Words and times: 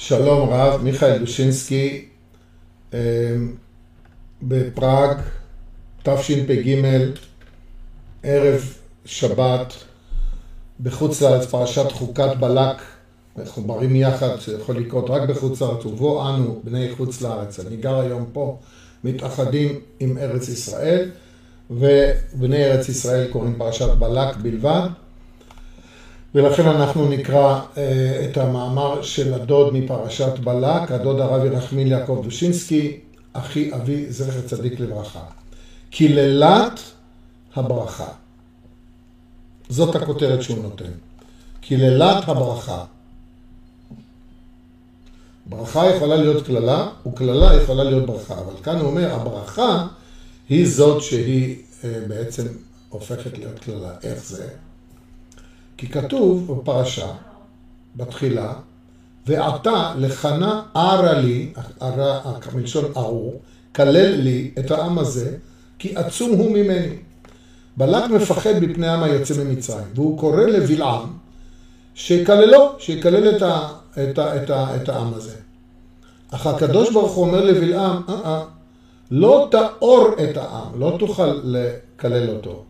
שלום 0.00 0.48
רב, 0.50 0.82
מיכאל 0.82 1.18
דושינסקי, 1.18 2.04
אמ, 2.92 2.98
בפראג, 4.42 5.16
תשפ"ג, 6.02 6.76
ערב 8.22 8.74
שבת, 9.04 9.72
בחוץ 10.80 11.22
לארץ, 11.22 11.46
פרשת 11.46 11.92
חוקת 11.92 12.36
בלק, 12.40 12.76
מחוברים 13.36 13.96
יחד, 13.96 14.40
שיכול 14.40 14.76
לקרות 14.76 15.10
רק 15.10 15.28
בחוץ 15.28 15.62
לארץ, 15.62 15.86
ובו 15.86 16.28
אנו, 16.28 16.60
בני 16.64 16.88
חוץ 16.96 17.22
לארץ, 17.22 17.60
אני 17.60 17.76
גר 17.76 18.00
היום 18.00 18.24
פה, 18.32 18.58
מתאחדים 19.04 19.80
עם 20.00 20.18
ארץ 20.18 20.48
ישראל, 20.48 21.10
ובני 21.70 22.64
ארץ 22.64 22.88
ישראל 22.88 23.32
קוראים 23.32 23.54
פרשת 23.58 23.88
בלק 23.98 24.36
בלבד. 24.36 24.88
ולכן 26.34 26.66
אנחנו 26.66 27.08
נקרא 27.08 27.60
אה, 27.76 28.26
את 28.30 28.36
המאמר 28.36 29.02
של 29.02 29.34
הדוד 29.34 29.74
מפרשת 29.74 30.38
בלק, 30.38 30.92
הדוד 30.92 31.20
הרב 31.20 31.44
ירחמיל 31.44 31.92
יעקב 31.92 32.20
דושינסקי, 32.24 33.00
אחי 33.32 33.74
אבי 33.74 34.12
זכר 34.12 34.40
צדיק 34.40 34.80
לברכה. 34.80 35.22
קללת 35.90 36.80
הברכה. 37.56 38.08
זאת 39.68 39.96
הכותרת 39.96 40.42
שהוא 40.42 40.62
נותן. 40.62 40.90
קללת 41.60 42.28
הברכה. 42.28 42.84
ברכה 45.46 45.86
יכולה 45.86 46.16
להיות 46.16 46.46
קללה, 46.46 46.88
וקללה 47.06 47.62
יכולה 47.62 47.84
להיות 47.84 48.06
ברכה. 48.06 48.34
אבל 48.34 48.54
כאן 48.62 48.76
הוא 48.78 48.90
אומר, 48.90 49.14
הברכה 49.14 49.86
היא 50.48 50.68
זאת 50.68 51.02
שהיא 51.02 51.56
אה, 51.84 52.00
בעצם 52.08 52.46
הופכת 52.88 53.38
להיות 53.38 53.58
קללה. 53.58 53.90
איך 54.02 54.24
זה? 54.24 54.48
כי 55.78 55.86
כתוב 55.86 56.52
בפרשה, 56.52 57.06
בתחילה, 57.96 58.52
ועתה 59.26 59.94
לחנה 59.98 60.62
ערה 60.74 61.12
לי, 61.12 61.52
מלשון 62.54 62.84
ארור, 62.96 63.40
כלל 63.74 64.06
לי 64.06 64.50
את 64.58 64.70
העם 64.70 64.98
הזה, 64.98 65.36
כי 65.78 65.96
עצום 65.96 66.30
הוא 66.30 66.50
ממני. 66.50 66.96
בלק 67.76 68.10
מפחד 68.10 68.58
מפני 68.60 68.86
העם 68.86 69.02
היוצא 69.02 69.44
ממצרים, 69.44 69.86
והוא 69.94 70.18
קורא 70.18 70.42
לבלעם 70.42 71.12
שיקללו, 71.94 72.72
שיקלל 72.78 73.36
את, 73.36 73.42
ה, 73.42 73.68
את, 74.02 74.18
ה, 74.18 74.42
את, 74.42 74.50
ה, 74.50 74.76
את 74.76 74.88
העם 74.88 75.14
הזה. 75.14 75.36
אך 76.30 76.46
הקדוש 76.46 76.92
ברוך 76.92 77.12
הוא 77.12 77.26
אומר 77.26 77.44
לבלעם, 77.44 78.02
אה 78.08 78.14
אה, 78.24 78.44
לא 79.10 79.48
תאור 79.50 80.08
את 80.24 80.36
העם, 80.36 80.80
לא 80.80 80.96
תוכל 80.98 81.40
לקלל 81.44 82.30
אותו. 82.30 82.64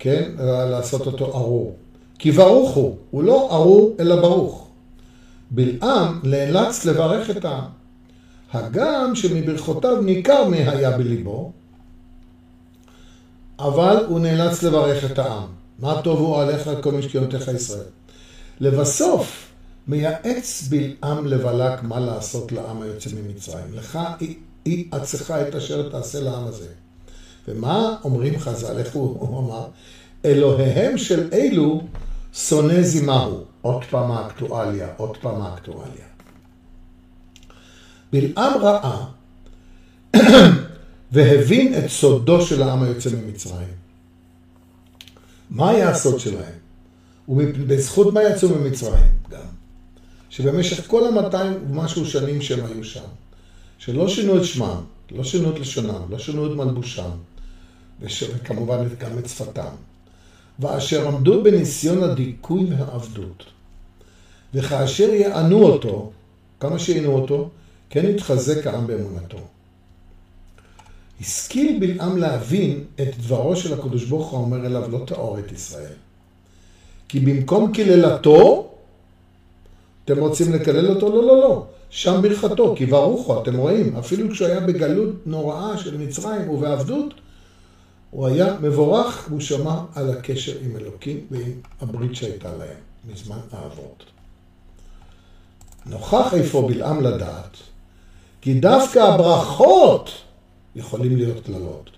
כן? 0.00 0.30
לעשות 0.70 1.06
אותו 1.06 1.24
ארור. 1.24 1.76
כי 2.18 2.30
ברוך 2.30 2.74
הוא, 2.74 2.96
הוא 3.10 3.22
לא 3.22 3.48
ארור 3.52 3.96
אלא 4.00 4.16
ברוך. 4.20 4.68
בלעם 5.50 6.20
נאלץ 6.22 6.84
לברך 6.84 7.30
את 7.30 7.44
העם. 7.44 7.64
הגם 8.52 9.14
שמברכותיו 9.14 10.02
ניכר 10.02 10.48
מה 10.48 10.56
היה 10.56 10.98
בליבו, 10.98 11.52
אבל 13.58 14.04
הוא 14.08 14.20
נאלץ 14.20 14.62
לברך 14.62 15.12
את 15.12 15.18
העם. 15.18 15.46
מה 15.78 16.02
טובו 16.02 16.40
עליך 16.40 16.70
כל 16.80 16.92
משקיעותיך 16.92 17.48
ישראל. 17.48 17.86
לבסוף, 18.60 19.46
מייעץ 19.88 20.68
בלעם 20.68 21.26
לבלק 21.26 21.82
מה 21.82 22.00
לעשות 22.00 22.52
לעם 22.52 22.82
היוצא 22.82 23.10
ממצרים. 23.10 23.74
לך 23.74 23.98
היא 24.64 24.84
עצך 24.92 25.30
את 25.30 25.54
אשר 25.54 25.88
תעשה 25.88 26.20
לעם 26.20 26.44
הזה. 26.46 26.68
ומה 27.48 27.96
אומרים 28.04 28.38
חז"ל? 28.38 28.78
איך 28.78 28.94
הוא 28.94 29.28
אמר? 29.44 29.66
אלוהיהם 30.24 30.98
של 30.98 31.28
אלו 31.32 31.82
שונא 32.34 32.82
זימהו. 32.82 33.44
עוד 33.62 33.84
פעם 33.90 34.10
האקטואליה, 34.10 34.88
עוד 34.96 35.16
פעם 35.16 35.42
האקטואליה. 35.42 36.06
בלעם 38.12 38.52
ראה 38.60 39.04
והבין 41.12 41.74
את 41.78 41.90
סודו 41.90 42.42
של 42.42 42.62
העם 42.62 42.82
היוצא 42.82 43.10
ממצרים. 43.10 43.80
מה 45.50 45.70
היה 45.70 45.90
הסוד 45.90 46.20
שלהם? 46.20 46.52
ובזכות 47.28 48.14
מה 48.14 48.22
יצאו 48.22 48.48
ממצרים 48.48 49.12
גם? 49.30 49.40
שבמשך 50.30 50.86
כל 50.86 51.08
המאתיים 51.08 51.52
ומשהו 51.70 52.06
שנים 52.06 52.42
שהם 52.42 52.64
היו 52.66 52.84
שם, 52.84 53.04
שלא 53.78 54.08
שינו 54.08 54.36
את 54.36 54.44
שמם, 54.44 54.80
לא 55.10 55.24
שינו 55.24 55.50
את 55.50 55.58
לשונם, 55.58 56.02
לא 56.10 56.18
שינו 56.18 56.46
את 56.46 56.56
מלבושם, 56.56 57.10
וכמובן 58.00 58.88
גם 58.98 59.18
את 59.18 59.28
שפתם. 59.28 59.74
ואשר 60.58 61.08
עמדו 61.08 61.42
בניסיון 61.42 62.02
הדיכוי 62.02 62.64
והעבדות. 62.70 63.44
וכאשר 64.54 65.08
יענו 65.08 65.62
אותו, 65.62 66.10
כמה 66.60 66.78
שיענו 66.78 67.12
אותו, 67.12 67.50
כן 67.90 68.06
יתחזק 68.06 68.66
העם 68.66 68.86
באמונתו. 68.86 69.38
השכיל 71.20 71.80
בלעם 71.80 72.16
להבין 72.16 72.84
את 72.94 73.16
דברו 73.18 73.56
של 73.56 73.80
הקדוש 73.80 74.04
ברוך 74.04 74.30
הוא 74.30 74.40
אומר 74.40 74.66
אליו, 74.66 74.90
לא 74.90 75.04
תאור 75.06 75.38
את 75.38 75.52
ישראל. 75.52 75.92
כי 77.08 77.20
במקום 77.20 77.72
קללתו, 77.72 78.70
אתם 80.04 80.18
רוצים 80.18 80.52
לקלל 80.52 80.88
אותו? 80.88 81.08
לא, 81.08 81.26
לא, 81.26 81.40
לא. 81.40 81.66
שם 81.90 82.22
ברכתו, 82.22 82.74
כי 82.76 82.86
ברוך 82.86 83.26
הוא, 83.26 83.42
אתם 83.42 83.56
רואים, 83.56 83.96
אפילו 83.96 84.30
כשהוא 84.30 84.48
היה 84.48 84.60
בגלות 84.60 85.26
נוראה 85.26 85.78
של 85.78 85.98
מצרים 85.98 86.48
ובעבדות, 86.48 87.14
הוא 88.10 88.26
היה 88.26 88.56
מבורך, 88.60 89.26
והוא 89.28 89.40
שמע 89.40 89.80
על 89.94 90.10
הקשר 90.10 90.52
עם 90.64 90.76
אלוקים 90.76 91.26
ועם 91.30 91.52
הברית 91.80 92.16
שהייתה 92.16 92.48
להם 92.48 92.78
מזמן 93.12 93.38
האבות. 93.52 94.04
נוכח 95.86 96.34
איפה 96.34 96.68
בלעם 96.68 97.02
לדעת, 97.02 97.56
כי 98.40 98.54
דווקא 98.54 98.98
הברכות 98.98 100.10
יכולים 100.76 101.16
להיות 101.16 101.44
קללות. 101.46 101.90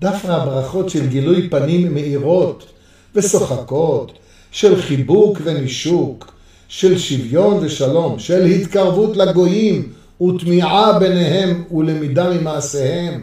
דווקא 0.00 0.26
הברכות 0.26 0.90
של 0.90 1.06
גילוי 1.06 1.48
פנים 1.48 1.94
מאירות 1.94 2.66
ושוחקות, 3.14 4.12
של 4.50 4.82
חיבוק 4.82 5.38
ונישוק, 5.44 6.33
של 6.68 6.98
שוויון 6.98 7.58
ושלום, 7.64 8.18
של 8.18 8.44
התקרבות 8.44 9.16
לגויים 9.16 9.92
ותמיעה 10.22 10.98
ביניהם 10.98 11.64
ולמידה 11.72 12.30
ממעשיהם, 12.30 13.20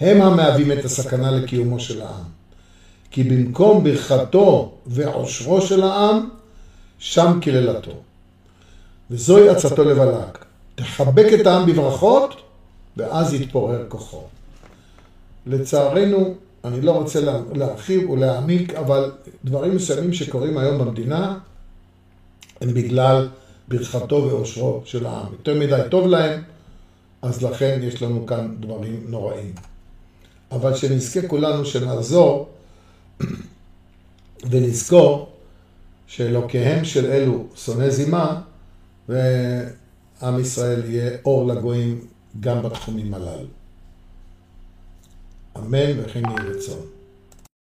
הם 0.00 0.22
המהווים 0.22 0.72
את 0.72 0.84
הסכנה 0.84 1.30
לקיומו 1.30 1.80
של 1.80 2.00
העם. 2.00 2.24
כי 3.10 3.24
במקום 3.24 3.84
ברכתו 3.84 4.72
ועושרו 4.86 5.60
של 5.60 5.82
העם, 5.82 6.28
שם 6.98 7.38
קללתו. 7.42 7.92
וזוהי 9.10 9.48
עצתו 9.48 9.84
לבלק. 9.84 10.44
תחבק 10.74 11.26
את 11.40 11.46
העם 11.46 11.66
בברכות, 11.66 12.34
ואז 12.96 13.34
יתפורר 13.34 13.84
כוחו. 13.88 14.22
לצערנו, 15.46 16.34
אני 16.64 16.80
לא 16.80 16.90
רוצה 16.90 17.20
להרחיב 17.54 18.10
ולהעמיק, 18.10 18.74
אבל 18.74 19.10
דברים 19.44 19.76
מסוימים 19.76 20.12
שקורים 20.12 20.58
היום 20.58 20.78
במדינה, 20.78 21.38
הם 22.60 22.74
בגלל 22.74 23.28
ברכתו 23.68 24.16
ועושרו 24.16 24.82
של 24.84 25.06
העם. 25.06 25.32
יותר 25.32 25.54
מדי 25.60 25.82
טוב 25.90 26.06
להם, 26.06 26.42
אז 27.22 27.42
לכן 27.42 27.80
יש 27.82 28.02
לנו 28.02 28.26
כאן 28.26 28.56
דברים 28.60 29.04
נוראים. 29.08 29.52
אבל 30.52 30.76
שנזכה 30.76 31.28
כולנו 31.28 31.64
שנעזור 31.64 32.48
ונזכור 34.50 35.32
שאלוקיהם 36.06 36.84
של 36.84 37.06
אלו 37.06 37.46
שונא 37.56 37.90
זימה, 37.90 38.40
ועם 39.08 40.40
ישראל 40.40 40.82
יהיה 40.84 41.10
אור 41.24 41.46
לגויים 41.46 42.06
גם 42.40 42.62
בתחומים 42.62 43.14
הללו. 43.14 43.48
אמן 45.56 46.00
וכן 46.00 46.22
יהי 46.28 46.48
רצון. 46.48 46.97